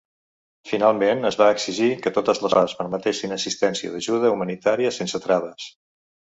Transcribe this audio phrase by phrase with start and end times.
[0.69, 5.73] Finalment, es va exigir que totes les parts permetessin assistència d'ajuda humanitària sense traves.